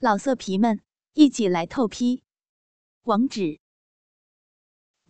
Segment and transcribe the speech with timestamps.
[0.00, 0.80] 老色皮们，
[1.14, 2.22] 一起来透批！
[3.02, 3.58] 网址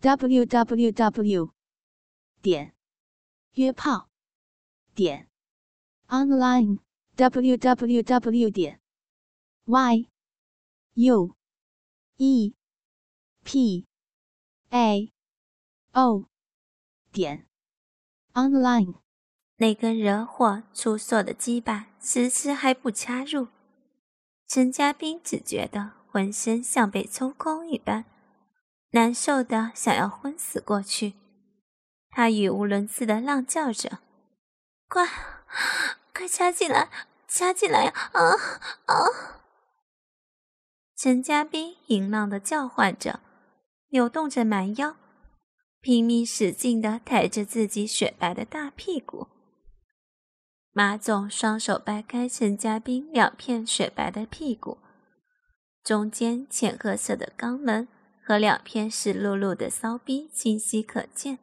[0.00, 1.52] ：w w w
[2.40, 2.74] 点
[3.52, 4.08] 约炮
[4.94, 5.28] 点
[6.06, 6.78] online
[7.16, 8.80] w w w 点
[9.66, 10.08] y
[10.94, 11.36] u
[12.16, 12.54] e
[13.44, 13.86] p
[14.70, 15.12] a
[15.92, 16.24] o
[17.12, 17.46] 点
[18.32, 18.94] online。
[19.56, 23.48] 那根惹火出色的鸡巴迟迟还不插入。
[24.48, 28.06] 陈家斌只觉得浑身像被抽空一般，
[28.92, 31.12] 难受的想要昏死过去。
[32.08, 33.98] 他语无伦次的浪叫着
[34.88, 35.06] ：“快，
[36.14, 36.88] 快掐进来，
[37.28, 37.92] 掐进来呀！
[38.12, 38.22] 啊
[38.86, 38.94] 啊！”
[40.96, 43.20] 陈家斌淫浪的叫唤着，
[43.90, 44.96] 扭动着蛮腰，
[45.82, 49.28] 拼命使劲的抬着自己雪白的大屁股。
[50.78, 54.78] 马总双手掰开陈家斌两片雪白的屁股，
[55.82, 57.88] 中间浅褐色的肛门
[58.24, 61.40] 和两片湿漉漉的骚逼清晰可见。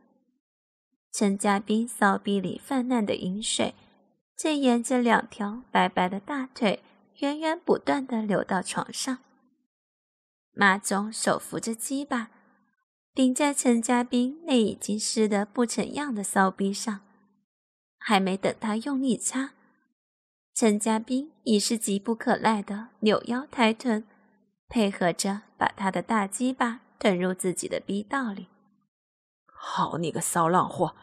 [1.11, 3.75] 陈家斌骚逼里泛滥的饮水，
[4.37, 6.81] 正沿着两条白白的大腿
[7.17, 9.17] 源源不断的流到床上。
[10.53, 12.29] 马总手扶着鸡巴，
[13.13, 17.01] 顶在陈家斌那已经湿得不成样的骚逼上。
[18.07, 19.53] 还没等他用力擦，
[20.53, 24.05] 陈家斌已是急不可耐的扭腰抬臀，
[24.69, 28.45] 配合着把他的大鸡巴吞入自己的逼道里。
[29.47, 30.95] 好你个骚浪货，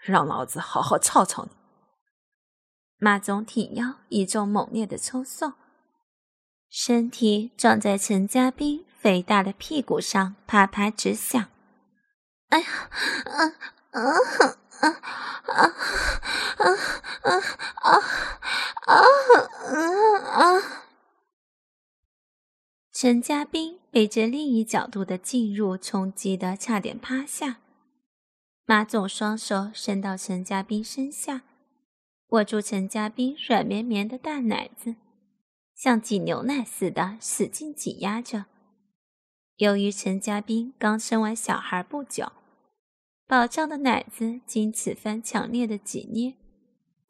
[0.00, 1.50] 让老子好好操操你！
[2.96, 5.52] 马总挺腰，一阵猛烈的抽送，
[6.70, 11.50] 身体撞在陈家斌肥大的屁股上，啪啪直响。
[12.48, 12.66] 哎呀，
[13.26, 14.00] 啊啊！
[14.80, 14.88] 啊
[15.46, 15.64] 啊
[16.54, 17.38] 啊
[17.82, 17.98] 啊
[18.86, 18.94] 啊啊
[20.28, 20.84] 啊！
[22.92, 27.58] 陈家斌被这另一角度的进入冲击的差点趴下。
[28.66, 31.42] 马总双手伸到陈家斌身下，
[32.28, 34.96] 握住陈家斌软绵绵的大奶子，
[35.74, 38.46] 像挤牛奶似的使劲挤压着。
[39.56, 42.32] 由于陈家斌刚生完小孩不久。
[43.28, 46.32] 饱胀的奶子经此番强烈的挤捏，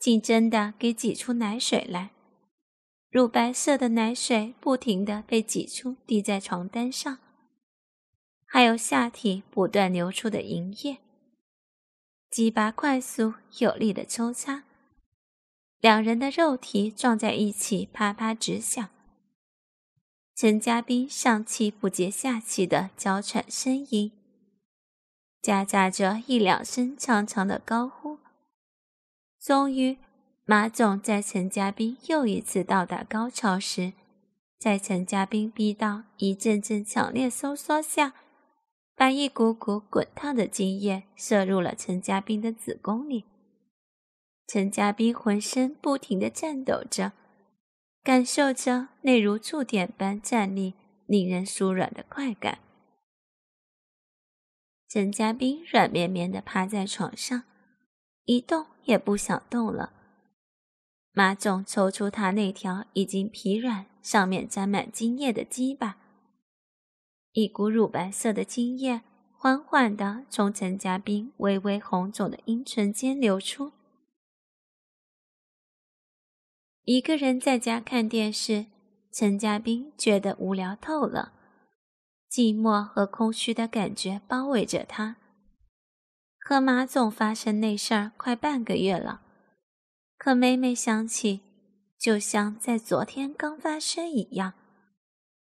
[0.01, 2.11] 竟真的给挤出奶水来。
[3.09, 7.19] 乳白色的奶水不停的被挤出，滴在床单上，
[8.45, 10.99] 还有下体不断流出的银液。
[12.29, 14.65] 鸡巴快速有力的抽插，
[15.81, 18.91] 两人的肉体撞在一起，啪啪直响。
[20.35, 24.18] 陈家斌上气不接下气的娇喘呻吟。
[25.49, 28.19] 夹杂着一两声长长的高呼，
[29.41, 29.97] 终于，
[30.45, 33.95] 马总在陈家斌又一次到达高潮时，
[34.59, 38.13] 在陈家斌逼到一阵阵强烈收缩下，
[38.95, 43.25] 把一股股滚烫的精液射入了陈家斌的子宫里。
[44.47, 47.13] 陈家斌浑身不停地颤抖着，
[48.03, 50.75] 感受着那如触电般站立、
[51.07, 52.59] 令人酥软的快感。
[54.89, 57.43] 陈家斌软绵绵的趴在床上，
[58.25, 59.93] 一动也不想动了。
[61.13, 65.99] 马总抽出他那条已经疲软、上面沾满精液的鸡巴，
[67.33, 69.03] 一股乳白色的精液
[69.37, 73.73] 缓缓的从陈家斌微微红肿的阴唇间流出。
[76.85, 78.67] 一个人在家看电视，
[79.13, 81.35] 陈家斌觉得无聊透了。
[82.39, 85.17] 寂寞和空虚的感觉包围着他。
[86.39, 89.23] 和马总发生那事儿快半个月了，
[90.17, 91.41] 可每每想起，
[91.99, 94.53] 就像在昨天刚发生一样，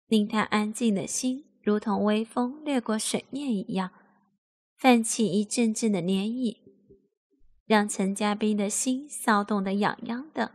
[0.07, 3.91] 令他安静的心如同微风掠过水面一样，
[4.75, 6.57] 泛起一阵阵的涟漪，
[7.67, 10.53] 让陈家斌的心骚动的痒痒的，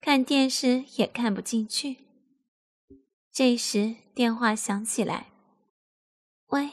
[0.00, 2.07] 看电视也看不进去。
[3.38, 3.94] 这时。
[4.16, 5.28] 电话响起来，
[6.48, 6.72] 喂，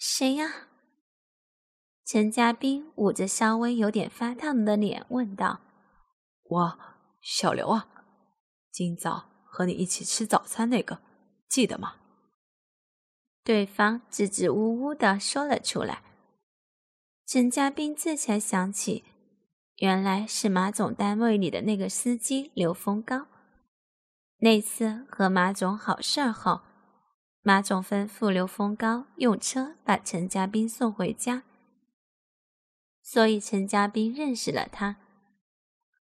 [0.00, 0.68] 谁呀？
[2.06, 5.60] 陈家斌捂着稍微有点发烫的脸问道
[6.48, 6.78] ：“我
[7.20, 7.86] 小刘啊，
[8.72, 11.02] 今早和你一起吃早餐那个，
[11.50, 11.96] 记得吗？”
[13.44, 16.02] 对方支支吾吾的说了出来。
[17.26, 19.04] 陈家斌这才想起，
[19.76, 23.26] 原来是马总单位里的那个司机刘峰高。
[24.40, 26.62] 那次和马总好事儿后。
[27.42, 31.42] 马总吩咐刘峰高用车把陈家斌送回家，
[33.02, 34.96] 所以陈家斌认识了他。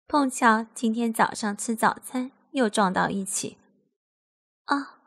[0.08, 3.58] 碰巧今天早上吃早餐又撞到一起，
[4.68, 5.00] 哦，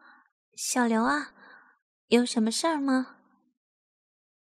[0.57, 1.33] 小刘啊，
[2.09, 3.19] 有什么事儿吗？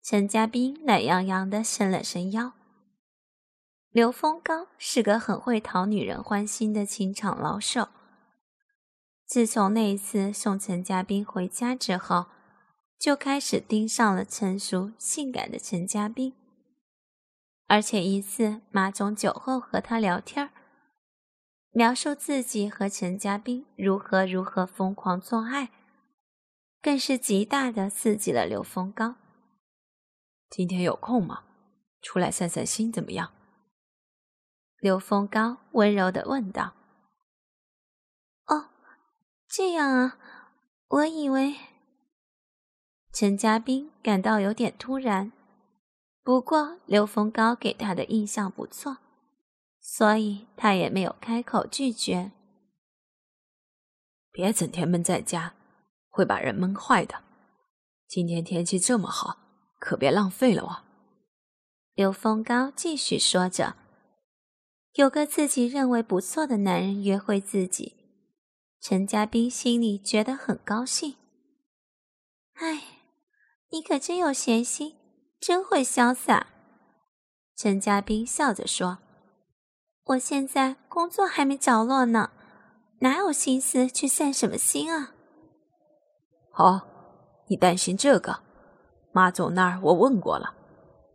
[0.02, 2.54] 陈家斌懒洋洋的伸了伸腰。
[3.90, 7.90] 刘峰高是个很会讨女人欢心的情场老手。
[9.34, 12.28] 自从那一次送陈家斌回家之后，
[13.00, 16.36] 就开始盯上了成熟性感的陈家斌。
[17.66, 20.52] 而且一次马总酒后和他聊天
[21.72, 25.72] 描述自己和陈家斌如何如何疯狂做爱，
[26.80, 29.16] 更是极大的刺激了刘峰高。
[30.52, 31.42] 今天有空吗？
[32.04, 33.32] 出来散散心怎么样？
[34.80, 36.76] 刘峰高温柔的问道。
[39.54, 40.18] 哦，这样啊，
[40.88, 41.56] 我以为……
[43.12, 45.32] 陈家斌感到有点突然。
[46.24, 48.98] 不过刘峰高给他的印象不错，
[49.80, 52.32] 所以他也没有开口拒绝。
[54.32, 55.54] 别整天闷在家，
[56.10, 57.22] 会把人闷坏的。
[58.08, 59.38] 今天天气这么好，
[59.78, 60.82] 可别浪费了哦。
[61.94, 63.76] 刘峰高继续说着
[64.96, 68.03] ：“有个自己认为不错的男人约会自己，
[68.86, 71.16] 陈家斌心里觉得很高兴。
[72.56, 72.84] 哎，
[73.70, 74.98] 你可真有闲心。”
[75.40, 76.48] 真会潇洒，
[77.56, 79.00] 陈家斌笑着说
[80.08, 82.32] ：“我现在工作还没着落呢，
[83.00, 85.14] 哪有心思去散什么心啊？”
[86.52, 86.88] 好，
[87.48, 88.42] 你担心这个？
[89.12, 90.56] 马总那儿我问过了，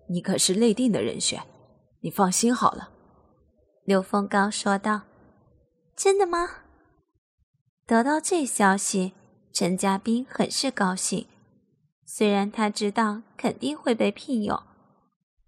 [0.08, 1.42] 你可是内定的人选，
[2.00, 2.90] 你放心好了。”
[3.84, 5.02] 刘峰刚说道。
[5.96, 6.48] “真的吗？”
[7.88, 9.14] 得到这消息，
[9.50, 11.26] 陈家斌很是高兴。
[12.04, 14.62] 虽然他知道肯定会被聘用，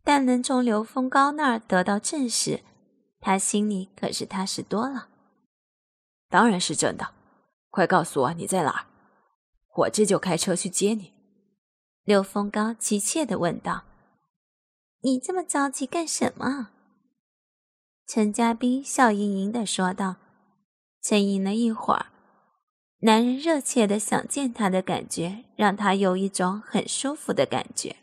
[0.03, 2.63] 但能从刘峰高那儿得到证实，
[3.21, 5.09] 他心里可是踏实多了。
[6.31, 7.13] 当然是真的，
[7.69, 8.87] 快告诉我你在哪儿，
[9.77, 11.13] 我这就开车去接你。
[12.05, 13.83] 刘峰高急切地问道
[15.05, 16.71] ：“你这么着急干什么？”
[18.09, 20.17] 陈家斌笑盈盈地说道。
[21.03, 22.10] 沉吟了一会儿。
[23.03, 27.97] 男人热切的想见他的感觉，让他有一种很舒服的感觉。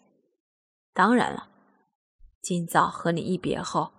[0.94, 1.50] 当然了，
[2.42, 3.92] 今早和你一别后，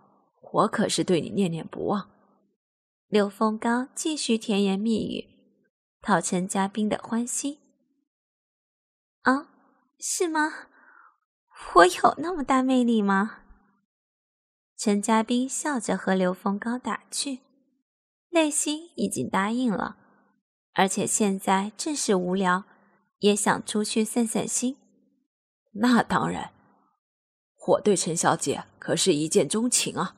[0.52, 2.10] 我可是对你念念不忘。
[3.06, 5.28] 刘峰高继续甜言蜜语，
[6.02, 7.58] 讨陈家斌的欢心。
[9.22, 9.48] 啊，
[10.00, 10.52] 是吗？
[11.74, 13.42] 我有那么大魅力吗？
[14.76, 17.38] 陈家斌笑着和刘峰高打趣，
[18.30, 19.96] 内心已经答应了。
[20.78, 22.62] 而且现在正是无聊，
[23.18, 24.76] 也想出去散散心。
[25.72, 26.52] 那当然，
[27.66, 30.14] 我对陈小姐可是一见钟情啊。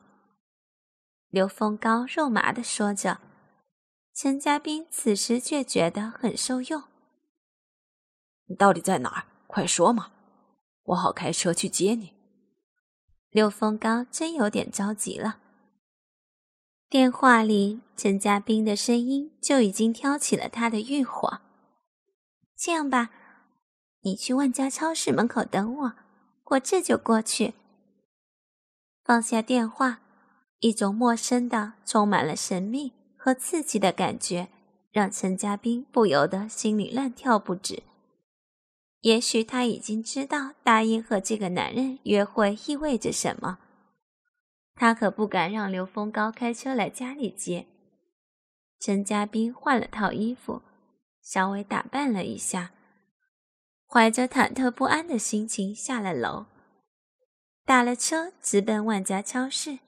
[1.31, 3.21] 刘峰高肉麻的说着，
[4.15, 6.83] 陈家斌此时却觉得很受用。
[8.45, 9.25] 你到底在哪儿？
[9.47, 10.13] 快说嘛，
[10.83, 12.13] 我好开车去接你。
[13.31, 15.39] 刘峰高真有点着急了。
[16.91, 21.41] 电话里，陈家斌的声音就已经挑起了他的欲火。
[22.59, 23.11] 这样吧，
[24.01, 25.93] 你去万家超市门口等我，
[26.47, 27.55] 我这就过去。
[29.05, 30.01] 放下电话，
[30.59, 34.49] 一种陌生的、充满了神秘和刺激的感觉，
[34.91, 37.85] 让陈家斌不由得心里乱跳不止。
[39.03, 43.61] 也许他已经知道答应和这个男人约会意味着什么。
[44.81, 47.67] 他可不敢让刘峰高开车来家里接。
[48.79, 50.63] 陈家斌换了套衣服，
[51.21, 52.71] 稍微打扮了一下，
[53.87, 56.47] 怀着忐忑不安的心情下了楼，
[57.67, 59.81] 打了车直奔万家超市。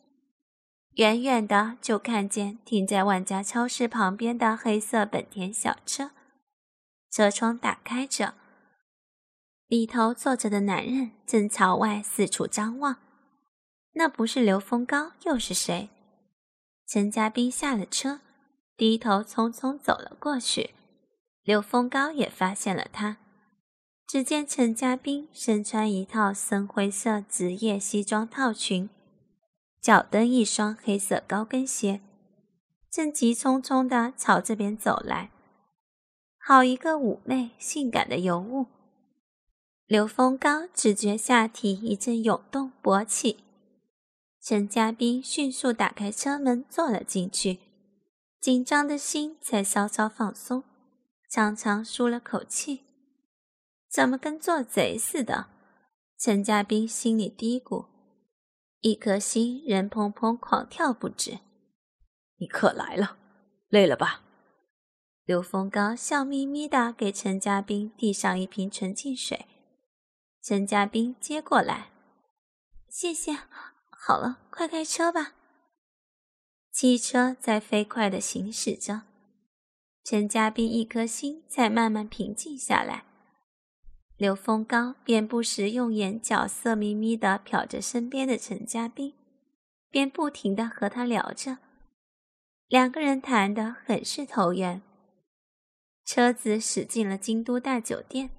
[0.96, 6.10] 远远的就看见停在万家超市旁边的黑色本田小车，
[7.10, 8.34] 车窗打开着，
[9.68, 12.98] 里头坐着的男人正朝外四处张望。
[13.94, 15.88] 那不是刘峰高又是谁？
[16.86, 18.20] 陈家斌下了车，
[18.76, 20.74] 低头匆匆走了过去。
[21.42, 23.18] 刘峰高也发现了他。
[24.06, 28.90] 只见陈家斌身穿一套深灰色职业西装套裙，
[29.80, 32.00] 脚蹬一双黑色高跟鞋，
[32.90, 35.30] 正急匆匆地朝这边走来。
[36.38, 38.66] 好一个妩媚性感的尤物！
[39.86, 43.38] 刘峰高只觉下体一阵涌动勃起。
[44.44, 47.60] 陈家斌迅速打开车门，坐了进去，
[48.40, 50.64] 紧张的心才稍稍放松，
[51.30, 52.80] 长长舒了口气。
[53.88, 55.46] 怎么跟做贼似的？
[56.18, 57.86] 陈家斌心里嘀咕，
[58.80, 61.38] 一颗心人砰砰狂跳不止。
[62.38, 63.16] 你可来了，
[63.68, 64.22] 累了吧？
[65.24, 69.46] 刘峰高笑眯眯地给陈家斌递上一瓶纯净水，
[70.42, 71.92] 陈家斌接过来，
[72.88, 73.38] 谢谢。
[74.04, 75.34] 好了，快开车吧。
[76.72, 79.02] 汽车在飞快地行驶着，
[80.02, 83.04] 陈家斌一颗心才慢慢平静下来。
[84.16, 89.14] 刘峰高便不时用眼角色眯眯地瞟着身边的陈家斌，
[89.88, 91.58] 便不停地和他聊着，
[92.66, 94.82] 两个人谈得很是投缘。
[96.04, 98.30] 车子驶进了京都大酒店。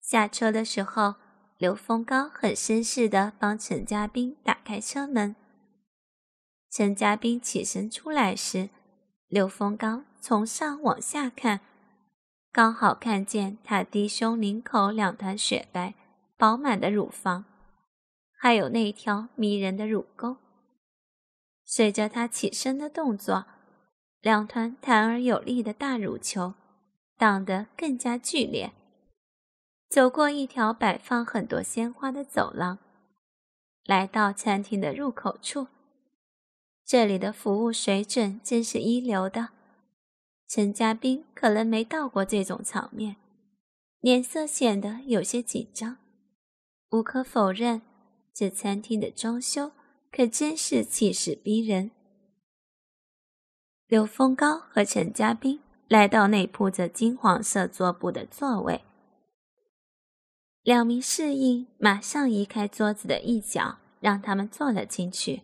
[0.00, 1.16] 下车的时候，
[1.60, 5.36] 刘峰高很绅士地帮陈家斌打开车门。
[6.70, 8.70] 陈家斌起身出来时，
[9.28, 11.60] 刘峰高从上往下看，
[12.50, 15.92] 刚好看见他低胸领口两团雪白、
[16.38, 17.44] 饱满的乳房，
[18.38, 20.38] 还有那条迷人的乳沟。
[21.66, 23.44] 随着他起身的动作，
[24.22, 26.54] 两团弹而有力的大乳球。
[27.18, 28.72] 荡得更加剧烈。
[29.90, 32.78] 走过一条摆放很多鲜花的走廊，
[33.84, 35.66] 来到餐厅的入口处。
[36.86, 39.48] 这里的服务水准真是一流的。
[40.46, 43.16] 陈家斌可能没到过这种场面，
[43.98, 45.96] 脸色显得有些紧张。
[46.90, 47.82] 无可否认，
[48.32, 49.72] 这餐厅的装修
[50.12, 51.90] 可真是气势逼人。
[53.88, 55.60] 刘峰高和陈家斌。
[55.88, 58.84] 来到那铺着金黄色桌布的座位，
[60.62, 65.42] 两名侍应马上移开桌子的一角，让他们坐了进去。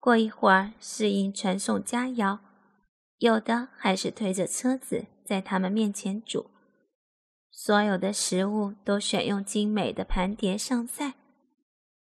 [0.00, 2.38] 过一会儿，侍应传送佳肴，
[3.18, 6.46] 有的还是推着车子在他们面前煮。
[7.50, 11.14] 所有的食物都选用精美的盘碟上菜，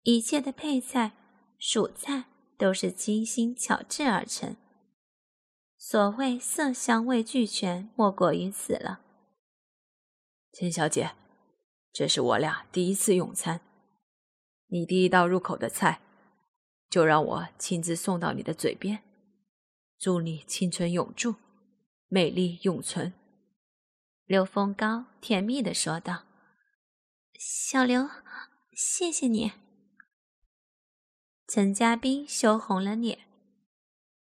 [0.02, 1.12] 一切的配菜、
[1.58, 2.26] 蔬菜
[2.58, 4.54] 都是精心巧制而成。
[5.78, 9.00] 所谓色香味俱全，莫过于此了。
[10.52, 11.12] 钱小姐，
[11.92, 13.60] 这是我俩第一次用餐，
[14.68, 16.00] 你第一道入口的菜，
[16.88, 19.02] 就让我亲自送到你的嘴边。
[19.98, 21.34] 祝你青春永驻，
[22.08, 23.12] 美丽永存。
[24.24, 26.22] 刘峰高甜蜜的说道
[27.38, 28.08] ：“小刘，
[28.72, 29.52] 谢谢你。”
[31.48, 33.26] 陈家斌羞红了脸。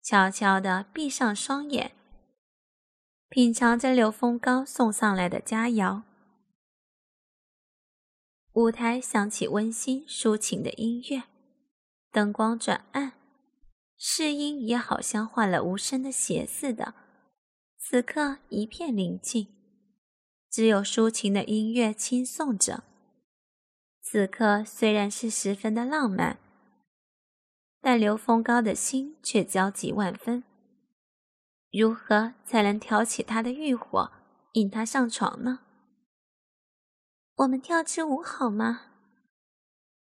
[0.04, 1.92] 悄悄地闭上双眼，
[3.28, 6.04] 品尝着刘峰高送上来的佳肴。
[8.58, 11.26] 舞台响起温馨抒情的音乐，
[12.12, 13.14] 灯光转暗，
[13.96, 16.96] 试音也好像换了无声的鞋似的。
[17.78, 19.46] 此刻一片宁静，
[20.50, 22.84] 只有抒情的音乐轻颂着。
[24.02, 26.40] 此刻虽然是十分的浪漫。
[27.80, 30.44] 但刘峰高的心却焦急万分。
[31.72, 34.12] 如何才能挑起他的欲火，
[34.54, 35.60] 引他上床呢？
[37.38, 38.82] 我们跳支舞好吗？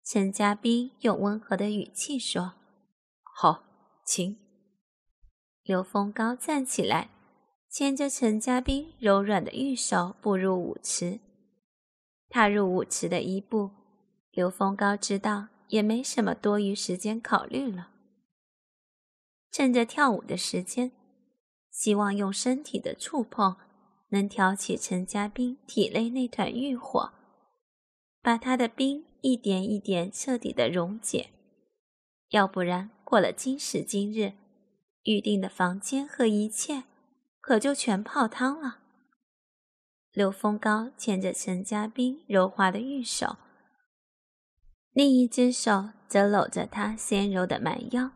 [0.06, 2.54] 陈家斌用温和的语气说
[3.22, 3.64] ：“好，
[4.06, 4.38] 请。”
[5.64, 7.10] 刘峰高站起来，
[7.70, 11.20] 牵着陈家斌柔软的玉手步入舞池。
[12.30, 13.72] 踏入舞池的一步，
[14.32, 15.48] 刘峰高知道。
[15.70, 17.92] 也没什么多余时间考虑了。
[19.52, 20.92] 趁着跳舞的时间，
[21.70, 23.56] 希望用身体的触碰
[24.10, 27.12] 能挑起陈家斌体内那团欲火，
[28.22, 31.30] 把他的冰一点一点彻底的溶解。
[32.30, 34.34] 要不然，过了今时今日，
[35.04, 36.84] 预定的房间和一切
[37.40, 38.80] 可就全泡汤了。
[40.12, 43.38] 刘峰高牵着陈家斌柔滑的玉手。
[44.92, 48.12] 另一只手则搂着她纤柔的蛮腰，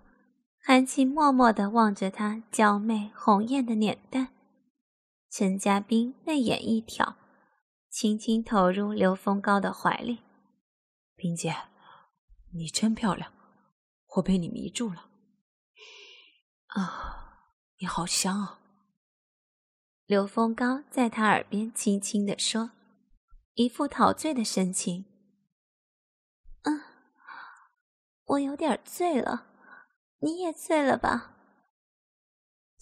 [0.60, 4.30] 含情脉脉地望着她娇媚红艳的脸蛋。
[5.36, 7.16] 陈家斌泪眼一挑，
[7.90, 10.20] 轻轻投入刘峰高的怀里。
[11.16, 11.56] 冰姐，
[12.54, 13.34] 你真漂亮，
[14.18, 15.10] 我被你迷住了。
[16.68, 17.48] 啊，
[17.80, 18.60] 你好香啊！
[20.06, 22.70] 刘峰高在他耳边轻轻地说，
[23.56, 25.06] 一副陶醉的神情。
[28.25, 29.48] 我有点醉了，
[30.20, 31.33] 你也醉了吧？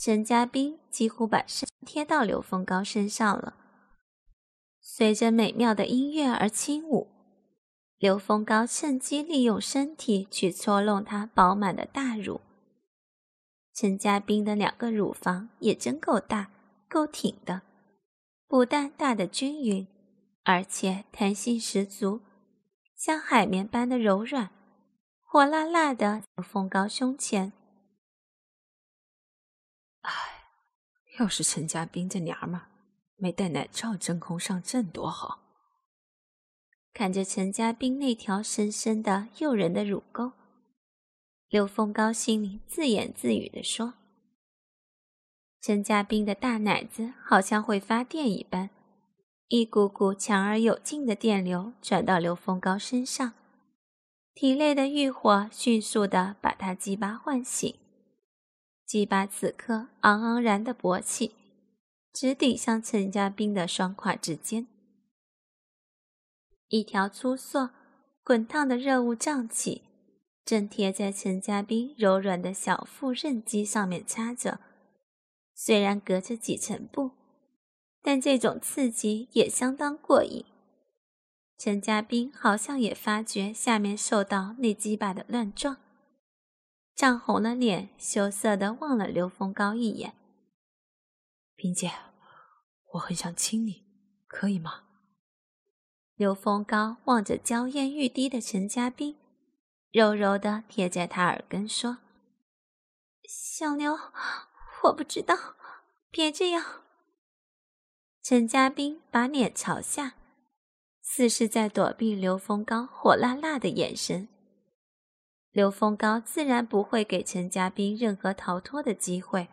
[0.04, 3.54] 陈家斌几乎把身贴到刘凤高身上了，
[4.80, 7.08] 随着美妙的音乐而轻舞。
[8.00, 12.42] 刘凤高趁机利用身体去搓弄他饱满的大乳。
[13.76, 16.50] 陈家斌的两个乳房也真够大，
[16.90, 17.62] 够挺的，
[18.48, 19.86] 不但大的均匀，
[20.44, 22.22] 而且弹性十足，
[22.96, 24.50] 像海绵般的柔软。
[25.22, 27.54] 火辣辣的，风高胸前。
[30.02, 30.12] 哎，
[31.20, 32.62] 要是陈家斌这娘们
[33.16, 35.40] 没带奶罩真空上阵多好！
[36.94, 40.34] 看着陈家斌那条深深的、诱人的乳沟，
[41.48, 43.94] 刘峰高心里自言自语地说
[45.62, 48.70] ：“陈家斌的大奶子好像会发电一般，
[49.48, 53.34] 一股股强而有劲的电流转到刘峰高身上，
[54.34, 57.76] 体内的欲火迅速地把他鸡巴唤醒。
[58.92, 61.34] 鸡巴此刻昂昂然的勃起，
[62.12, 64.68] 直顶向陈家斌的双胯之间。”
[66.68, 67.70] 一条粗硕、
[68.22, 69.84] 滚烫的热雾胀起，
[70.44, 74.60] 正贴在陈家斌柔软的小腹韧肌上面插着。
[75.56, 77.12] 虽然隔着几层布，
[78.02, 80.44] 但这种刺激也相当过瘾。
[81.58, 85.78] 陈家斌好像也发觉下面受到那鸡巴的乱撞，
[86.96, 90.14] 涨红了脸，羞涩的望了刘峰高一眼
[91.56, 91.92] ：“冰姐，
[92.94, 93.84] 我很想亲你，
[94.28, 94.84] 可以吗？”
[96.16, 99.18] 刘峰高望着娇艳欲滴的陈家斌，
[99.90, 101.98] 柔柔的贴在他耳根说
[103.28, 103.98] ：“小妞，
[104.84, 105.56] 我不知道，
[106.12, 106.84] 别这样。”
[108.22, 110.14] 陈家斌把脸朝下，
[111.02, 114.28] 似是在躲避刘峰高火辣辣的眼神。
[115.52, 119.50] 刘峰高自然不会给陈家斌任何逃脱的机会，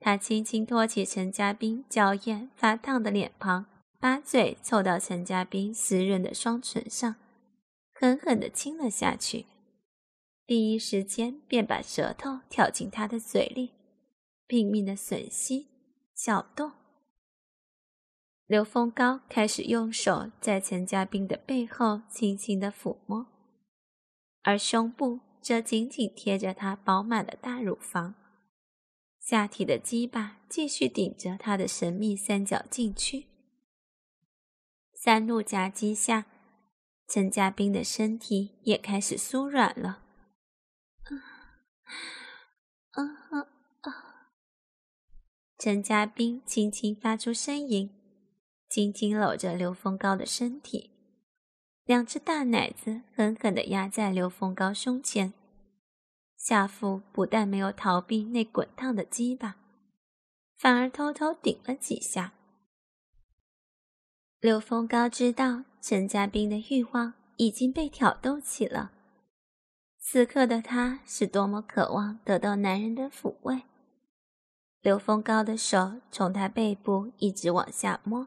[0.00, 3.66] 他轻轻托起陈家斌娇艳发烫的脸庞。
[3.98, 7.16] 把嘴凑到陈家斌湿润的双唇上，
[7.94, 9.46] 狠狠地亲了下去。
[10.46, 13.72] 第一时间便把舌头挑进他的嘴里，
[14.46, 15.68] 拼命的吮吸、
[16.14, 16.72] 搅动。
[18.46, 23.26] 刘峰高开始用手在陈家斌的背后轻轻的抚摸，
[24.46, 28.14] 而胸部则紧紧贴着他饱满的大乳房，
[29.18, 33.26] 下体的鸡巴继续顶着他的神秘三角禁区。
[34.94, 36.26] 三路夹击下，
[37.08, 40.04] 陈家斌的身体也开始酥软了。
[41.10, 41.20] 嗯
[43.32, 43.46] 嗯
[45.58, 47.90] 陈家斌轻轻发出呻吟，
[48.68, 50.92] 紧紧搂着刘峰高的身体，
[51.86, 55.32] 两只大奶子狠狠地压在刘峰高胸前，
[56.36, 59.54] 下腹不但没有逃避那滚烫的鸡巴，
[60.58, 62.32] 反而偷偷顶了几下。
[64.40, 68.90] 刘峰高知道陈家斌的欲望已经被挑逗起了，
[70.00, 73.62] 此刻的他是多么渴望得到男人的抚慰。
[74.80, 78.26] 刘峰高的手从他背部一直往下摸，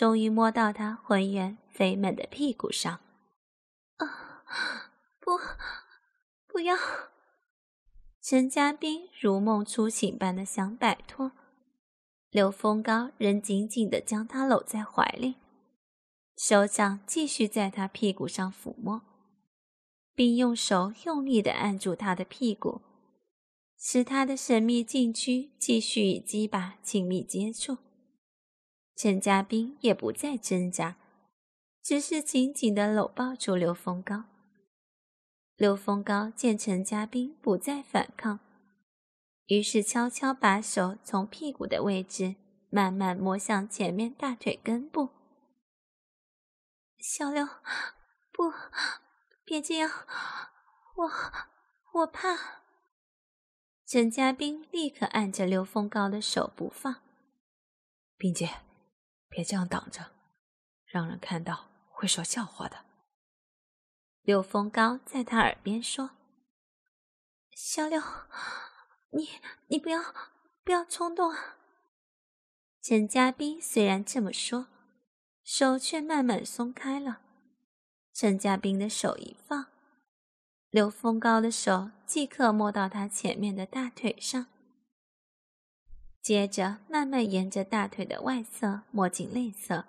[0.00, 3.00] 终于摸到他浑圆肥美的屁股上。
[3.98, 4.46] 啊，
[5.20, 5.32] 不，
[6.46, 6.74] 不要！
[8.22, 11.32] 陈家斌如梦初醒般的想摆脱。
[12.30, 15.34] 刘峰高仍紧紧地将她搂在怀里，
[16.34, 19.02] 手掌继续在她屁股上抚摸，
[20.14, 22.80] 并用手用力地按住她的屁股，
[23.76, 27.76] 使她的神秘禁区继续与鸡巴亲密接触。
[29.02, 30.96] 陈家斌也不再挣扎，
[31.82, 34.24] 只是紧紧地搂抱住刘峰高。
[35.56, 38.40] 刘峰高见陈家斌不再反抗。
[39.46, 42.36] 于是悄悄把手从屁股的位置
[42.68, 45.08] 慢慢摸向前面大腿根部。
[46.98, 47.46] 小刘，
[48.30, 48.52] 不，
[49.46, 49.90] 别这样，
[50.96, 51.10] 我
[52.00, 52.60] 我怕。
[53.86, 56.96] 陈家斌立刻按着刘峰高的手不放。
[58.18, 58.56] 冰姐，
[59.30, 60.10] 别这样挡着，
[60.84, 62.84] 让人看到会说笑话的。
[64.20, 66.10] 刘峰高在他耳边说
[67.56, 68.02] ：“小刘。”
[69.12, 69.28] 你
[69.66, 70.14] 你不要
[70.62, 71.56] 不要冲动啊！
[72.80, 74.68] 陈家斌虽然这么说，
[75.42, 77.20] 手却慢慢松开了。
[78.12, 79.66] 陈家斌的手一放，
[80.68, 84.46] 刘峰高的手即刻摸到他前面的大腿上，
[86.22, 89.84] 接着慢慢沿着大腿的外侧摸进内侧，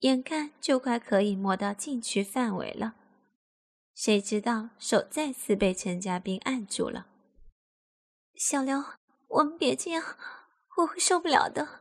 [0.00, 2.94] 眼看就快可以摸到禁区范围了，
[3.94, 7.06] 谁知道手再次被陈家斌按住了。
[8.34, 8.84] 小刘，
[9.28, 10.16] 我们别这样，
[10.78, 11.80] 我会受不了的。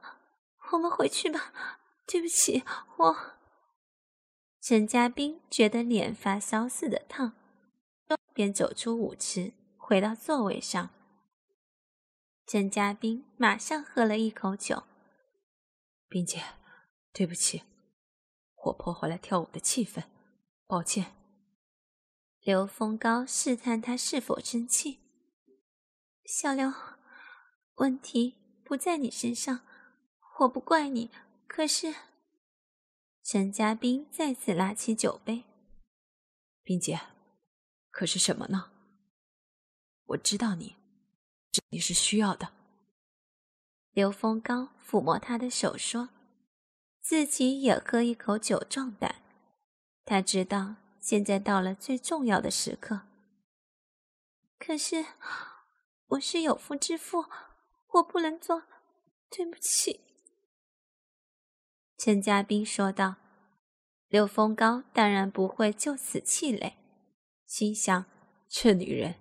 [0.73, 1.51] 我们回去吧。
[2.05, 2.63] 对不起，
[2.97, 3.15] 我。
[4.61, 7.33] 陈家斌觉得脸发烧似的烫，
[8.33, 10.89] 便走出舞池，回到座位上。
[12.51, 14.83] 陈家斌马上喝了一口酒。
[16.09, 16.43] 冰姐，
[17.13, 17.63] 对不起，
[18.65, 20.03] 我破坏了跳舞的气氛，
[20.67, 21.15] 抱歉。
[22.41, 24.99] 刘峰高试探他是否生气。
[26.25, 26.73] 小刘，
[27.75, 28.35] 问题
[28.65, 29.61] 不在你身上，
[30.41, 31.09] 我不怪你。
[31.47, 31.95] 可是，
[33.23, 35.45] 陈家斌再次拿起酒杯，
[36.63, 36.99] 冰姐，
[37.89, 38.73] 可是什么呢？
[40.07, 40.75] 我知道你，
[41.69, 42.49] 你是需要的。
[43.91, 46.09] 刘峰高抚摸他的手，说
[47.01, 49.21] ：“自己也喝一口酒壮胆。
[50.05, 53.01] 他知道现在到了最重要的时刻。
[54.57, 55.05] 可是，
[56.07, 57.25] 我是有夫之妇，
[57.93, 58.63] 我不能做。
[59.29, 60.01] 对不起。”
[61.97, 63.15] 陈家斌说道。
[64.07, 66.75] 刘峰高当然不会就此气馁，
[67.45, 68.05] 心想：
[68.49, 69.15] 这女人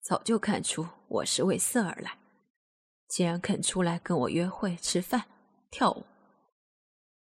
[0.00, 2.18] 早就看出我是为色而来。
[3.06, 5.26] 既然肯出来跟我约会、吃饭、
[5.70, 6.06] 跳舞，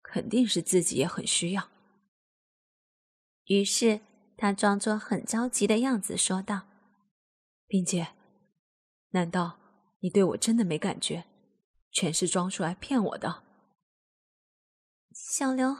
[0.02, 1.68] 肯定是自己也很需要。
[3.46, 4.00] 于是
[4.36, 6.68] 他装作很着急的样子说道
[7.66, 8.14] ：“冰姐，
[9.10, 9.58] 难道
[9.98, 11.24] 你对我真的没感觉？
[11.90, 13.42] 全是装出来骗我的？”
[15.12, 15.76] 小刘，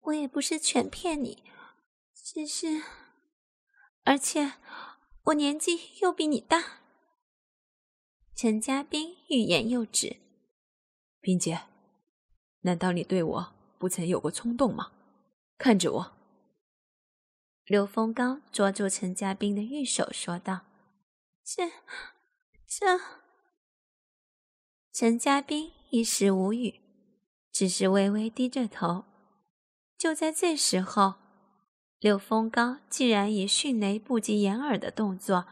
[0.00, 1.44] 我也不是全骗你，
[2.12, 2.82] 只是……
[4.02, 4.54] 而且
[5.26, 6.79] 我年纪又比你大。
[8.42, 10.16] 陈家斌欲言又止。
[11.20, 11.64] 冰姐，
[12.62, 14.92] 难道你对我不曾有过冲动吗？
[15.58, 16.12] 看着我。
[17.66, 20.62] 刘峰高捉住陈家斌的玉手，说道
[21.44, 21.70] ：“这……
[22.66, 22.98] 这……”
[24.90, 26.80] 陈家斌一时无语，
[27.52, 29.04] 只是微微低着头。
[29.98, 31.16] 就在这时候，
[31.98, 35.46] 刘峰高竟然以迅雷不及掩耳的动作。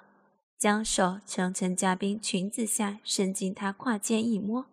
[0.59, 4.67] 将手从陈家斌裙子下伸进他胯间一摸，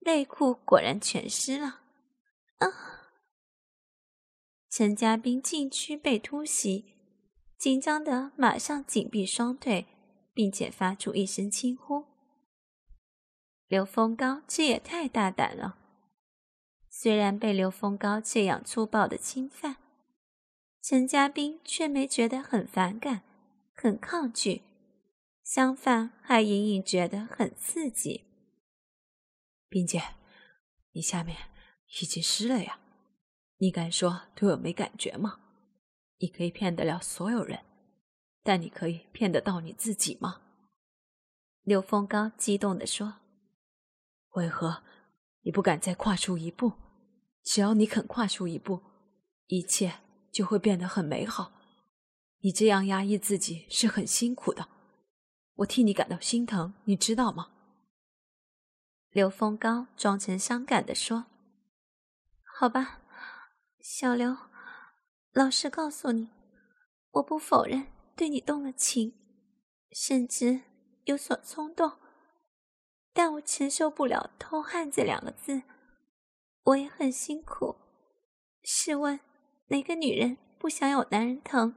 [0.00, 1.80] 内裤果然全湿了。
[2.58, 2.68] 啊！
[4.70, 6.94] 陈家斌禁区被突袭，
[7.58, 9.86] 紧张的马上紧闭双腿，
[10.32, 12.04] 并且发出一声轻呼。
[13.66, 15.76] 刘峰高这也太大胆了。
[16.88, 19.78] 虽然被刘峰高这样粗暴的侵犯，
[20.80, 23.22] 陈家斌却没觉得很反感。
[23.74, 24.62] 很抗拒，
[25.42, 28.24] 相反还隐隐觉得很刺激。
[29.68, 30.14] 冰姐，
[30.92, 31.36] 你下面
[32.00, 32.78] 已经湿了呀，
[33.58, 35.40] 你敢说对我没感觉吗？
[36.18, 37.60] 你可以骗得了所有人，
[38.42, 40.42] 但你可以骗得到你自己吗？
[41.62, 43.14] 刘峰高激动地说
[44.34, 44.82] ：“为何
[45.42, 46.72] 你不敢再跨出一步？
[47.42, 48.80] 只要你肯跨出一步，
[49.46, 49.94] 一切
[50.30, 51.52] 就会变得很美好。”
[52.44, 54.68] 你这样压抑自己是很辛苦的，
[55.54, 57.50] 我替你感到心疼，你知道吗？
[59.10, 61.26] 刘峰高装成伤感的说
[62.58, 63.00] ：“好吧，
[63.78, 64.36] 小刘，
[65.32, 66.30] 老实告诉你，
[67.12, 69.14] 我不否认对你动了情，
[69.92, 70.62] 甚至
[71.04, 71.92] 有所冲动，
[73.12, 75.62] 但我承受不了‘偷汉’这两个字，
[76.64, 77.76] 我也很辛苦。
[78.64, 79.20] 试问，
[79.68, 81.76] 哪个女人不想有男人疼？”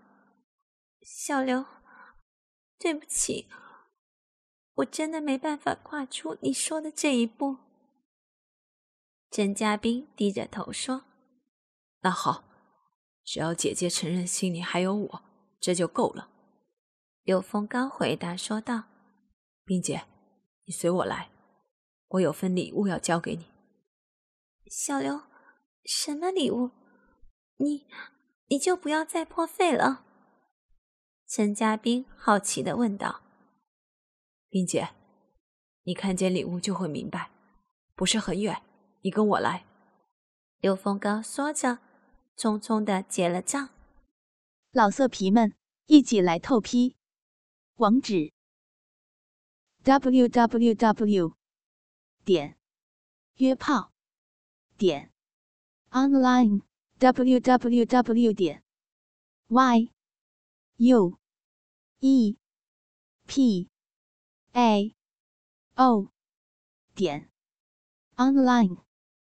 [1.08, 1.64] 小刘，
[2.80, 3.48] 对不起，
[4.74, 7.58] 我真的没办法跨出你说的这一步。
[9.30, 11.04] 甄嘉宾低着头说
[12.02, 12.44] ：“那好，
[13.24, 15.22] 只要姐姐承认心里还有我，
[15.60, 16.32] 这就够了。”
[17.22, 18.86] 刘峰刚回答说道
[19.64, 20.08] ：“冰姐，
[20.66, 21.30] 你随我来，
[22.08, 23.46] 我有份礼物要交给你。”
[24.72, 25.22] 小刘，
[25.84, 26.72] 什么礼物？
[27.58, 27.86] 你，
[28.48, 30.02] 你就不要再破费了。
[31.28, 33.22] 陈家斌好奇的问道
[34.48, 34.90] ：“冰姐，
[35.84, 37.32] 你看见礼物就会明白，
[37.96, 38.62] 不是很远，
[39.02, 39.66] 你跟我来。”
[40.62, 41.80] 刘峰高说着，
[42.38, 43.70] 匆匆的结了账。
[44.72, 45.56] 老色皮们，
[45.88, 46.96] 一起来透批！
[47.76, 48.32] 网址
[49.84, 51.34] ：w w w
[52.24, 52.58] 点
[53.38, 53.92] 约炮
[54.78, 55.12] 点
[55.90, 56.62] online
[57.00, 58.64] w w w 点
[59.48, 59.95] y。
[60.78, 61.18] U
[62.02, 62.36] E.
[63.28, 63.70] P.
[64.54, 64.94] A.
[65.78, 66.10] O.
[66.94, 67.30] 点。
[68.18, 68.85] Online。